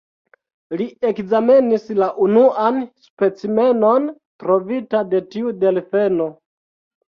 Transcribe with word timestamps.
Li 0.79 0.85
ekzamenis 1.09 1.85
la 1.99 2.07
unuan 2.29 2.81
specimenon 3.09 4.09
trovita 4.47 5.05
de 5.15 5.23
tiu 5.37 5.55
delfeno. 5.63 6.31